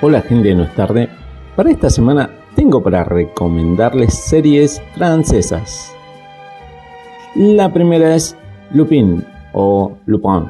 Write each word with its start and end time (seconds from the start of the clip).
Hola 0.00 0.20
gente 0.20 0.54
no 0.54 0.62
es 0.62 0.72
tarde. 0.76 1.08
Para 1.56 1.72
esta 1.72 1.90
semana 1.90 2.30
tengo 2.54 2.80
para 2.80 3.02
recomendarles 3.02 4.14
series 4.14 4.80
francesas. 4.94 5.92
La 7.34 7.72
primera 7.72 8.14
es 8.14 8.36
Lupin 8.70 9.24
o 9.52 9.90
Lupin, 10.06 10.44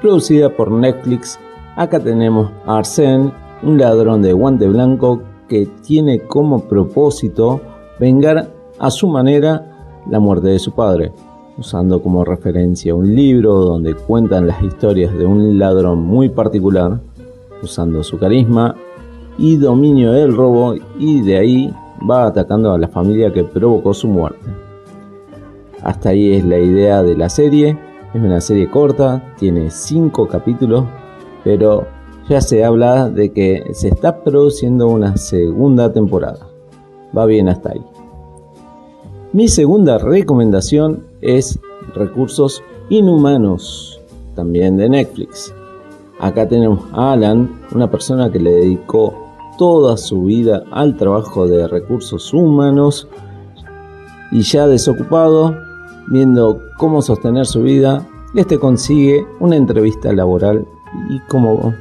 producida 0.00 0.50
por 0.50 0.70
Netflix. 0.70 1.36
Acá 1.74 1.98
tenemos 1.98 2.52
a 2.64 2.78
Arsène, 2.78 3.32
un 3.64 3.76
ladrón 3.76 4.22
de 4.22 4.32
guante 4.32 4.68
blanco 4.68 5.20
que 5.48 5.66
tiene 5.84 6.20
como 6.20 6.68
propósito 6.68 7.60
vengar 7.98 8.52
a 8.78 8.90
su 8.92 9.08
manera 9.08 9.66
la 10.08 10.20
muerte 10.20 10.46
de 10.46 10.60
su 10.60 10.70
padre, 10.76 11.10
usando 11.58 12.00
como 12.00 12.24
referencia 12.24 12.94
un 12.94 13.16
libro 13.16 13.54
donde 13.54 13.94
cuentan 13.94 14.46
las 14.46 14.62
historias 14.62 15.12
de 15.12 15.26
un 15.26 15.58
ladrón 15.58 16.04
muy 16.04 16.28
particular 16.28 17.00
usando 17.64 18.02
su 18.02 18.18
carisma 18.18 18.76
y 19.36 19.56
dominio 19.56 20.12
del 20.12 20.34
robo 20.34 20.74
y 20.98 21.22
de 21.22 21.36
ahí 21.36 21.74
va 22.08 22.26
atacando 22.26 22.72
a 22.72 22.78
la 22.78 22.88
familia 22.88 23.32
que 23.32 23.44
provocó 23.44 23.94
su 23.94 24.08
muerte. 24.08 24.46
Hasta 25.82 26.10
ahí 26.10 26.34
es 26.34 26.44
la 26.44 26.58
idea 26.58 27.02
de 27.02 27.16
la 27.16 27.28
serie, 27.28 27.78
es 28.14 28.22
una 28.22 28.40
serie 28.40 28.70
corta, 28.70 29.34
tiene 29.38 29.70
5 29.70 30.28
capítulos, 30.28 30.84
pero 31.42 31.86
ya 32.28 32.40
se 32.40 32.64
habla 32.64 33.10
de 33.10 33.32
que 33.32 33.64
se 33.72 33.88
está 33.88 34.22
produciendo 34.22 34.88
una 34.88 35.16
segunda 35.16 35.92
temporada. 35.92 36.46
Va 37.16 37.26
bien 37.26 37.48
hasta 37.48 37.72
ahí. 37.72 37.84
Mi 39.32 39.48
segunda 39.48 39.98
recomendación 39.98 41.04
es 41.20 41.58
Recursos 41.94 42.62
Inhumanos, 42.88 44.00
también 44.34 44.76
de 44.76 44.88
Netflix. 44.88 45.54
Acá 46.18 46.48
tenemos 46.48 46.80
a 46.92 47.12
Alan, 47.12 47.60
una 47.72 47.90
persona 47.90 48.30
que 48.30 48.38
le 48.38 48.52
dedicó 48.52 49.14
toda 49.58 49.96
su 49.96 50.24
vida 50.24 50.62
al 50.70 50.96
trabajo 50.96 51.46
de 51.46 51.66
recursos 51.68 52.32
humanos 52.32 53.08
y 54.30 54.42
ya 54.42 54.66
desocupado, 54.66 55.56
viendo 56.08 56.60
cómo 56.78 57.02
sostener 57.02 57.46
su 57.46 57.62
vida, 57.62 58.06
este 58.34 58.58
consigue 58.58 59.26
una 59.40 59.56
entrevista 59.56 60.12
laboral 60.12 60.66
y 61.08 61.20
como 61.28 61.72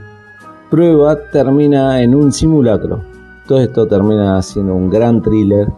prueba 0.70 1.18
termina 1.32 2.02
en 2.02 2.16
un 2.16 2.32
simulacro. 2.32 3.02
Todo 3.48 3.60
esto 3.60 3.88
termina 3.88 4.42
siendo 4.42 4.74
un 4.74 4.90
gran 4.90 5.22
thriller 5.22 5.72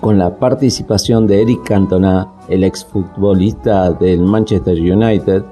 con 0.00 0.18
la 0.18 0.34
participación 0.36 1.26
de 1.26 1.42
Eric 1.42 1.64
Cantona, 1.64 2.28
el 2.48 2.64
exfutbolista 2.64 3.90
del 3.92 4.20
Manchester 4.20 4.78
United, 4.78 5.44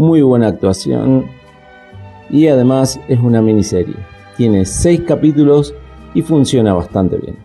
muy 0.00 0.22
buena 0.22 0.46
actuación 0.46 1.26
y 2.30 2.46
además 2.46 2.98
es 3.06 3.20
una 3.20 3.42
miniserie. 3.42 3.96
Tiene 4.38 4.64
6 4.64 5.02
capítulos 5.02 5.74
y 6.14 6.22
funciona 6.22 6.72
bastante 6.72 7.18
bien. 7.18 7.36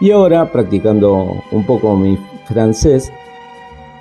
Y 0.00 0.12
ahora, 0.12 0.52
practicando 0.52 1.26
un 1.50 1.66
poco 1.66 1.96
mi 1.96 2.16
francés, 2.44 3.12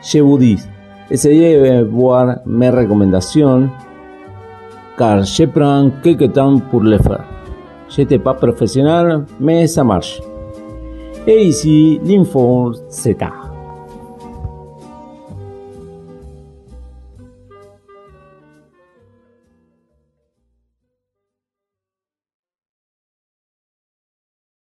je 0.03 0.21
vous 0.21 0.37
dis, 0.37 0.63
essayez 1.09 1.83
voir 1.83 2.43
mes 2.45 2.69
recommendations 2.69 3.71
car 4.95 5.23
je 5.23 5.47
prends 5.47 5.91
quelques 6.03 6.31
temps 6.33 6.59
pour 6.59 6.83
le 6.83 6.99
faire. 6.99 7.25
J'étais 7.89 8.19
pas 8.19 8.35
professionnel, 8.35 9.25
mais 9.39 9.65
ça 9.65 9.83
marche. 9.83 10.21
Et 11.25 11.45
ici, 11.45 11.99
l'info, 12.03 12.73
c'est 12.89 13.15